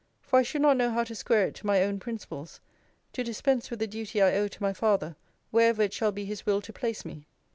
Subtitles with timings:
[0.23, 2.59] For I should not know how to square it to my own principles,
[3.13, 5.15] to dispense with the duty I owe to my father,
[5.51, 7.27] wherever it shall be his will to place me.